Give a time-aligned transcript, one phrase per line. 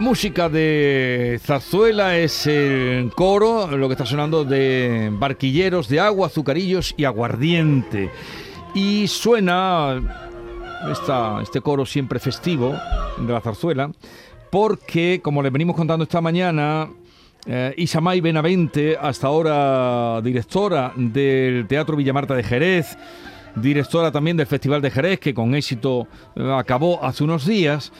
[0.00, 6.94] Música de zarzuela es el coro, lo que está sonando de barquilleros de agua, azucarillos
[6.96, 8.10] y aguardiente.
[8.74, 10.02] Y suena
[10.90, 12.74] esta, este coro siempre festivo
[13.18, 13.92] de la zarzuela,
[14.50, 16.88] porque, como le venimos contando esta mañana,
[17.46, 22.98] eh, Isamay Benavente, hasta ahora directora del Teatro Villamarta de Jerez,
[23.54, 27.92] directora también del Festival de Jerez, que con éxito eh, acabó hace unos días,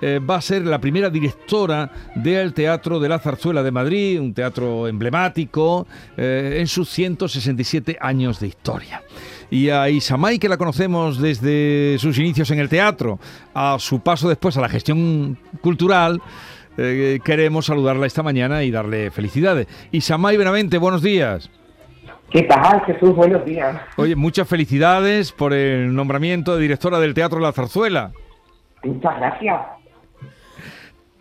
[0.00, 4.34] eh, va a ser la primera directora del Teatro de la Zarzuela de Madrid, un
[4.34, 5.86] teatro emblemático
[6.16, 9.02] eh, en sus 167 años de historia.
[9.50, 13.18] Y a Isamay, que la conocemos desde sus inicios en el teatro,
[13.54, 16.20] a su paso después a la gestión cultural,
[16.76, 19.66] eh, queremos saludarla esta mañana y darle felicidades.
[19.92, 21.50] Isamay Benavente, buenos días.
[22.30, 23.14] ¿Qué tal, Jesús?
[23.14, 23.80] Buenos días.
[23.96, 28.10] Oye, muchas felicidades por el nombramiento de directora del Teatro de la Zarzuela.
[28.82, 29.75] Muchas gracias.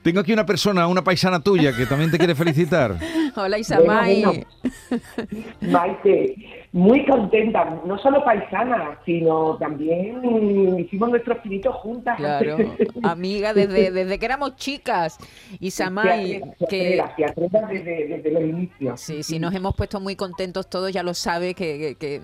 [0.06, 2.96] Tengo aquí una persona, una paisana tuya, que también te quiere felicitar.
[3.36, 4.24] Hola Isamay.
[4.24, 4.46] Bueno,
[4.92, 5.02] bueno.
[5.62, 6.36] Maite,
[6.74, 12.18] muy contenta, no solo paisana, sino también hicimos nuestros pinitos juntas.
[12.18, 12.56] Claro,
[13.02, 15.18] amiga desde, desde que éramos chicas.
[15.60, 16.40] Isamay,
[16.70, 17.02] que...
[17.72, 19.02] Desde, desde los inicios.
[19.02, 22.22] Sí, sí, nos hemos puesto muy contentos todos, ya lo sabe, que, que, que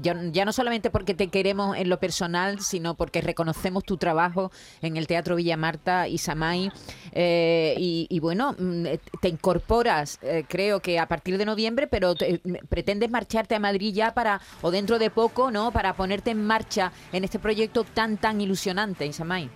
[0.00, 4.50] ya, ya, no solamente porque te queremos en lo personal, sino porque reconocemos tu trabajo
[4.82, 6.70] en el Teatro Villa Marta y Samay.
[7.12, 8.84] Eh, y, y, bueno, mm,
[9.20, 13.92] te incorporas, eh, creo que a partir de noviembre, pero te, pretendes marcharte a Madrid
[13.94, 15.72] ya para, o dentro de poco, ¿no?
[15.72, 19.50] Para ponerte en marcha en este proyecto tan, tan ilusionante, Isamay.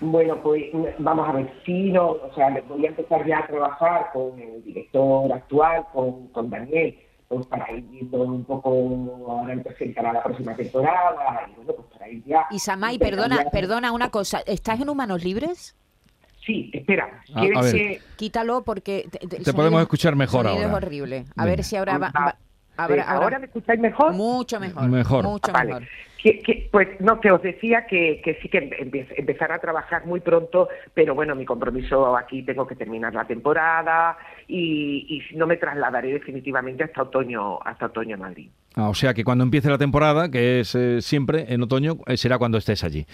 [0.00, 0.62] Bueno, pues
[0.98, 4.62] vamos a ver, sí, no, o sea, voy a empezar ya a trabajar con el
[4.62, 6.96] director actual, con, con Daniel,
[7.28, 8.70] pues para ir viendo un poco,
[9.28, 12.46] ahora empezará la próxima temporada, y bueno, pues para ir ya.
[12.50, 13.50] Y Samay, perdona, ya...
[13.50, 15.76] perdona una cosa, ¿estás en Humanos Libres?
[16.44, 17.74] Sí, espera, a, a ver.
[17.74, 18.00] que...
[18.16, 19.06] Quítalo porque...
[19.10, 20.66] Te, te, te podemos escuchar mejor ahora.
[20.66, 21.26] es horrible.
[21.36, 21.56] A Venga.
[21.56, 22.10] ver si ahora va...
[22.10, 22.38] va
[22.78, 24.12] Ahora, ahora, ahora, me escucháis mejor?
[24.12, 24.88] Mucho mejor.
[24.88, 25.24] Mejor.
[25.24, 25.74] Mucho vale.
[25.74, 25.88] mejor.
[26.22, 28.70] Que, que, pues no, que os decía que, que sí que
[29.16, 34.18] empezar a trabajar muy pronto, pero bueno, mi compromiso aquí tengo que terminar la temporada
[34.48, 38.48] y, y no me trasladaré definitivamente hasta otoño, hasta otoño en Madrid.
[38.74, 42.16] Ah, o sea que cuando empiece la temporada, que es eh, siempre en otoño, eh,
[42.16, 43.06] será cuando estés allí.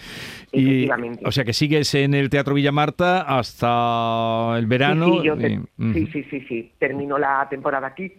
[0.51, 0.89] Y,
[1.23, 5.05] o sea que sigues en el Teatro Villa Marta hasta el verano.
[5.05, 5.93] Sí, sí, yo te, y, uh -huh.
[5.93, 6.71] sí, sí, sí, sí.
[6.79, 8.11] Termino la temporada aquí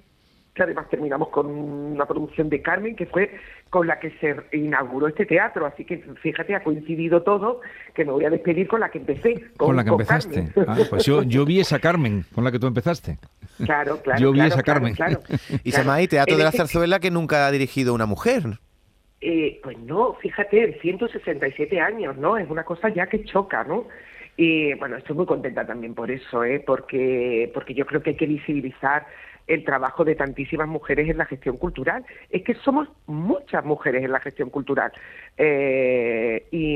[0.57, 3.31] que además terminamos con una producción de Carmen, que fue
[3.69, 5.67] con la que se inauguró este teatro.
[5.67, 7.61] Así que fíjate, ha coincidido todo,
[7.95, 9.35] que me voy a despedir con la que empecé.
[9.57, 10.49] Con, con la que con empezaste.
[10.67, 13.19] Ah, pues yo, yo vi esa Carmen con la que tú empezaste.
[13.65, 14.21] Claro, claro.
[14.21, 14.95] Yo vi claro, esa Carmen.
[14.95, 18.43] Claro, claro, y Samay, Teatro de la Zarzuela que nunca ha dirigido una mujer.
[19.21, 22.39] Eh, pues no, fíjate, 167 años, ¿no?
[22.39, 23.87] Es una cosa ya que choca, ¿no?
[24.39, 26.63] Y bueno, estoy muy contenta también por eso, ¿eh?
[26.65, 29.07] porque, porque yo creo que hay que visibilizar
[29.47, 32.05] el trabajo de tantísimas mujeres en la gestión cultural.
[32.31, 34.93] Es que somos muchas mujeres en la gestión cultural.
[35.37, 36.75] Eh, y,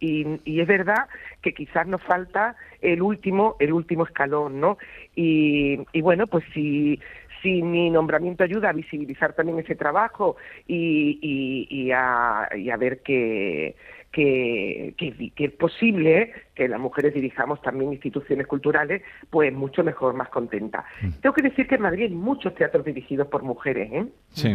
[0.00, 1.08] y, y, es verdad
[1.40, 4.78] que quizás nos falta el último, el último escalón, ¿no?
[5.14, 7.00] Y, y bueno, pues si,
[7.42, 10.36] si mi nombramiento ayuda a visibilizar también ese trabajo
[10.66, 13.76] y, y, y, a, y a ver que
[14.12, 20.14] que, que, que, es posible que las mujeres dirijamos también instituciones culturales, pues mucho mejor,
[20.14, 20.84] más contenta.
[21.00, 21.12] Mm.
[21.22, 24.06] Tengo que decir que en Madrid hay muchos teatros dirigidos por mujeres, ¿eh?
[24.28, 24.54] Sí.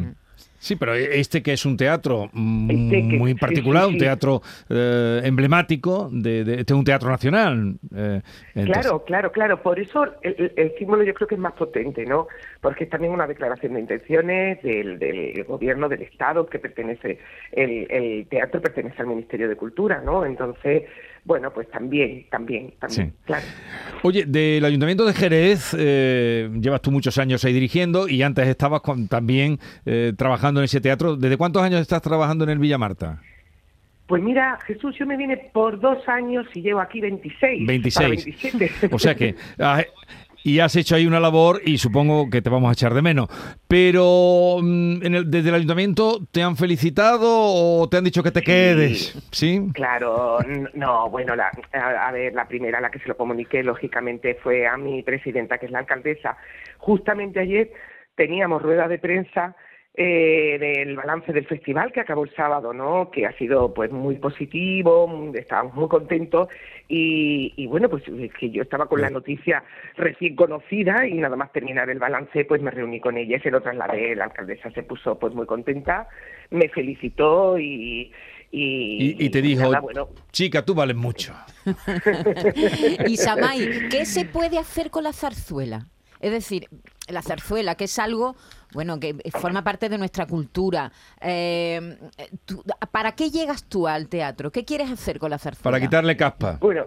[0.59, 3.95] Sí, pero este que es un teatro este que, muy particular, sí, sí, sí.
[3.95, 7.75] un teatro eh, emblemático, de, de, este es un teatro nacional.
[7.95, 8.21] Eh,
[8.65, 9.61] claro, claro, claro.
[9.61, 12.27] Por eso el, el, símbolo yo creo que es más potente, ¿no?
[12.61, 17.19] Porque es también una declaración de intenciones del, del gobierno, del Estado, que pertenece,
[17.51, 20.25] el, el, teatro pertenece al Ministerio de Cultura, ¿no?
[20.25, 20.83] Entonces,
[21.27, 23.45] bueno, pues también, también, también, claro.
[24.01, 28.79] Oye, del Ayuntamiento de Jerez, eh, llevas tú muchos años ahí dirigiendo y antes estabas
[28.79, 31.17] con, también eh, trabajando en ese teatro.
[31.17, 33.21] ¿Desde cuántos años estás trabajando en el Villa Marta?
[34.07, 37.67] Pues mira, Jesús, yo me vine por dos años y llevo aquí 26.
[37.67, 38.09] 26.
[38.09, 38.95] 27.
[38.95, 39.35] O sea que
[40.43, 43.27] y has hecho ahí una labor y supongo que te vamos a echar de menos.
[43.67, 48.31] Pero mm, en el, desde el ayuntamiento te han felicitado o te han dicho que
[48.31, 49.69] te sí, quedes, ¿sí?
[49.73, 50.39] Claro,
[50.73, 54.35] no, bueno, la, a, a, ver, la primera a la que se lo comuniqué lógicamente
[54.41, 56.37] fue a mi presidenta, que es la alcaldesa.
[56.77, 57.71] Justamente ayer
[58.15, 59.55] teníamos rueda de prensa
[59.99, 63.09] eh, del balance del festival que acabó el sábado, ¿no?
[63.09, 66.49] Que ha sido pues muy positivo, estábamos muy contentos
[66.87, 68.03] y, y bueno, pues
[68.39, 69.63] que yo estaba con la noticia
[69.95, 73.59] recién conocida y nada más terminar el balance pues me reuní con ella, se lo
[73.59, 76.07] trasladé, la alcaldesa se puso pues muy contenta,
[76.51, 78.11] me felicitó y,
[78.51, 81.33] Y, Y, y te dijo, nada, bueno, chica, tú vales mucho.
[83.07, 85.87] Y Samay, ¿qué se puede hacer con la zarzuela?
[86.19, 86.67] Es decir,
[87.07, 88.35] la zarzuela, que es algo,
[88.73, 90.91] bueno, que forma parte de nuestra cultura.
[91.21, 91.97] Eh,
[92.45, 94.51] tú- ¿Para qué llegas tú al teatro?
[94.51, 95.63] ¿Qué quieres hacer con la zarzuela?
[95.63, 96.57] Para quitarle caspa.
[96.59, 96.85] Bueno,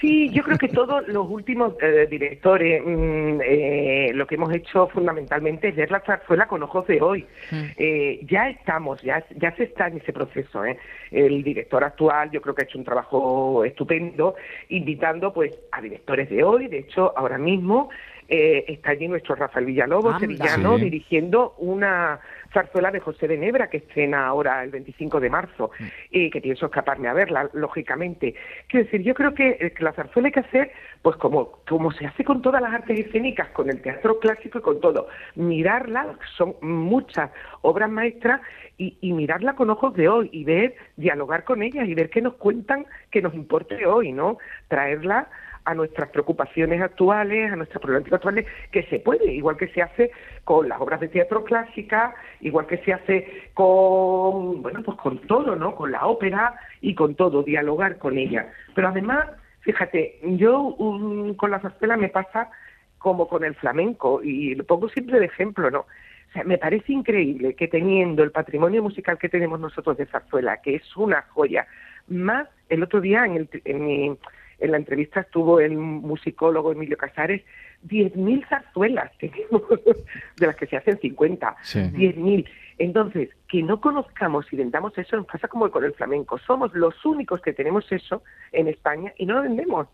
[0.00, 4.88] sí, yo creo que todos los últimos eh, directores mm, eh, lo que hemos hecho
[4.88, 7.26] fundamentalmente es ver la zarzuela con ojos de hoy.
[7.50, 7.62] Mm.
[7.76, 10.64] Eh, ya estamos, ya, ya se está en ese proceso.
[10.64, 10.76] ¿eh?
[11.10, 14.34] El director actual yo creo que ha hecho un trabajo estupendo,
[14.70, 16.66] invitando pues a directores de hoy.
[16.66, 17.90] De hecho, ahora mismo
[18.28, 20.20] eh, está allí nuestro Rafael Villalobos, Anda.
[20.20, 20.84] sevillano, Sí.
[20.84, 22.20] dirigiendo una
[22.52, 25.70] zarzuela de José de Nebra que estrena ahora el 25 de marzo
[26.10, 28.34] y que pienso escaparme a verla, lógicamente.
[28.68, 31.90] Quiero decir, yo creo que, eh, que la zarzuela hay que hacer, pues como, como
[31.92, 36.16] se hace con todas las artes escénicas, con el teatro clásico y con todo, mirarla,
[36.36, 37.30] son muchas
[37.62, 38.40] obras maestras,
[38.78, 42.20] y, y mirarla con ojos de hoy y ver, dialogar con ellas y ver qué
[42.20, 44.38] nos cuentan que nos importe hoy, ¿no?
[44.68, 45.28] Traerla
[45.64, 50.10] a nuestras preocupaciones actuales, a nuestras problemáticas actuales, que se puede, igual que se hace
[50.44, 55.56] con las obras de teatro clásica, igual que se hace con, bueno, pues con todo,
[55.56, 55.74] ¿no?
[55.74, 58.52] Con la ópera y con todo, dialogar con ella.
[58.74, 59.26] Pero además,
[59.60, 62.50] fíjate, yo um, con la zarzuela me pasa
[62.98, 65.80] como con el flamenco, y lo pongo siempre de ejemplo, ¿no?
[65.80, 70.62] O sea, me parece increíble que teniendo el patrimonio musical que tenemos nosotros de zarzuela,
[70.62, 71.66] que es una joya,
[72.08, 74.16] más el otro día en, el, en, mi,
[74.62, 77.42] en la entrevista estuvo el musicólogo Emilio Casares,
[77.86, 79.62] 10.000 zarzuelas tenemos,
[80.36, 81.80] de las que se hacen 50, Sí.
[81.80, 82.48] 10.000.
[82.78, 86.38] Entonces, que no conozcamos y vendamos eso nos pasa como con el flamenco.
[86.38, 88.22] Somos los únicos que tenemos eso
[88.52, 89.88] en España y no lo vendemos.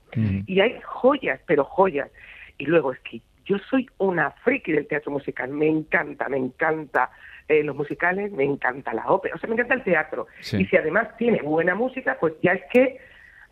[0.46, 2.10] Y hay joyas, pero joyas.
[2.56, 5.50] Y luego es que yo soy una friki del teatro musical.
[5.50, 7.10] Me encanta, me encanta
[7.48, 10.26] eh, los musicales, me encanta la ópera, o sea, me encanta el teatro.
[10.40, 10.58] Sí.
[10.58, 12.98] Y si además tiene buena música, pues ya es que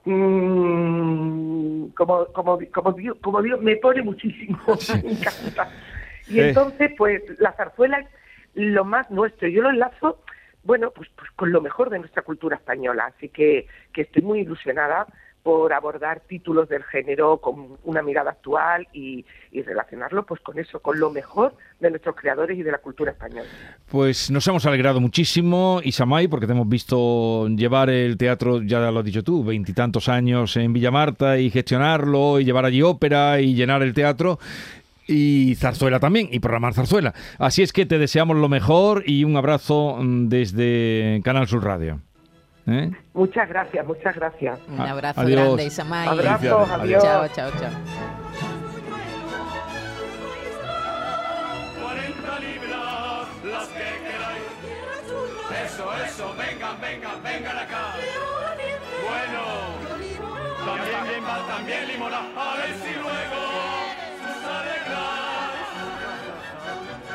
[0.06, 4.58] mm, como, como, como, Dios, como Dios me pone muchísimo,
[5.04, 5.70] me encanta.
[6.28, 8.06] Y entonces, pues la zarzuela es
[8.54, 9.48] lo más nuestro.
[9.48, 10.22] Yo lo enlazo,
[10.64, 13.12] bueno, pues, pues con lo mejor de nuestra cultura española.
[13.14, 15.06] Así que, que estoy muy ilusionada
[15.46, 20.80] por abordar títulos del género con una mirada actual y, y relacionarlo pues con eso,
[20.80, 23.48] con lo mejor de nuestros creadores y de la cultura española.
[23.88, 28.98] Pues nos hemos alegrado muchísimo, Isamay, porque te hemos visto llevar el teatro, ya lo
[28.98, 33.84] has dicho tú, veintitantos años en Villamarta y gestionarlo y llevar allí ópera y llenar
[33.84, 34.40] el teatro.
[35.06, 37.14] Y zarzuela también, y programar zarzuela.
[37.38, 42.00] Así es que te deseamos lo mejor y un abrazo mm, desde Canal Sur Radio.
[42.68, 42.90] ¿Eh?
[43.14, 44.58] Muchas gracias, muchas gracias.
[44.68, 45.40] Un A- abrazo adiós.
[45.44, 46.08] grande, Isamay.
[46.08, 47.02] Abrazos, adiós.
[47.02, 47.70] Chao, chao, chao.
[51.82, 54.46] 40 libras, las que queráis.
[55.64, 57.94] Eso, eso, vengan, vengan, vengan acá.
[59.06, 59.42] Bueno,
[60.64, 62.18] también bien va, también limona.
[62.36, 63.46] A ver si luego.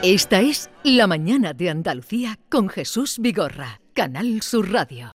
[0.03, 5.09] Esta es La mañana de Andalucía con Jesús Vigorra, Canal Sur Radio.